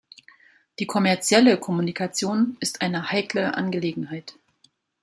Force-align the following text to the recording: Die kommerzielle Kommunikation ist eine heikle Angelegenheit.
Die 0.79 0.87
kommerzielle 0.87 1.59
Kommunikation 1.59 2.57
ist 2.59 2.81
eine 2.81 3.11
heikle 3.11 3.53
Angelegenheit. 3.53 4.33